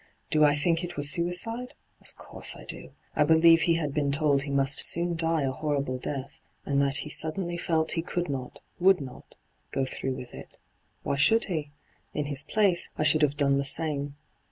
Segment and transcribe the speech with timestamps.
[0.31, 1.75] 'Do I think it was suicide?
[2.01, 2.89] Of course I do.
[3.15, 6.97] I beheve he had been told he must soon die a horrible death, and that
[7.05, 9.35] he suddenly felt he could not, would not,
[9.69, 10.57] go through with it.
[11.03, 11.69] Why should he?
[12.15, 14.15] In his place, I should have done the same.